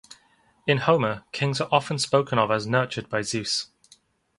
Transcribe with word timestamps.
In 0.65 0.79
Homer, 0.87 1.25
kings 1.31 1.61
are 1.61 1.69
often 1.71 1.99
spoken 1.99 2.39
of 2.39 2.49
as 2.49 2.65
nurtured 2.65 3.07
by 3.07 3.21
Zeus. 3.21 3.67